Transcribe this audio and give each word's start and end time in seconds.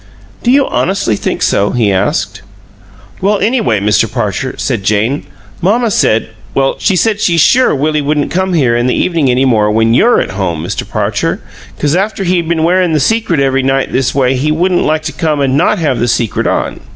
"Do 0.41 0.49
you 0.49 0.65
honestly 0.67 1.15
think 1.15 1.43
so?" 1.43 1.69
he 1.69 1.91
asked. 1.91 2.41
"Well, 3.21 3.37
anyway, 3.37 3.79
Mr. 3.79 4.11
Parcher," 4.11 4.55
said 4.57 4.83
Jane, 4.83 5.27
"mamma 5.61 5.91
said 5.91 6.29
well, 6.55 6.77
she 6.79 6.95
said 6.95 7.21
she's 7.21 7.39
sure 7.39 7.75
Willie 7.75 8.01
wouldn't 8.01 8.31
come 8.31 8.53
here 8.53 8.75
in 8.75 8.87
the 8.87 8.95
evening 8.95 9.29
any 9.29 9.45
more 9.45 9.69
when 9.69 9.93
YOU're 9.93 10.19
at 10.19 10.31
home, 10.31 10.63
Mr. 10.63 10.89
Parcher 10.89 11.39
'cause 11.79 11.95
after 11.95 12.23
he'd 12.23 12.49
been 12.49 12.63
wearin' 12.63 12.93
the 12.93 12.99
secret 12.99 13.39
every 13.39 13.61
night 13.61 13.91
this 13.91 14.15
way 14.15 14.33
he 14.35 14.51
wouldn't 14.51 14.81
like 14.85 15.03
to 15.03 15.11
come 15.11 15.39
and 15.39 15.55
not 15.55 15.77
have 15.77 15.99
the 15.99 16.07
secret 16.07 16.47
on. 16.47 16.79